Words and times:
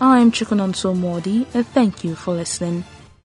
I'm 0.00 0.32
Chukunonso 0.32 0.96
Modi 0.96 1.46
and 1.52 1.66
thank 1.66 2.04
you 2.04 2.14
for 2.14 2.32
listening. 2.34 2.84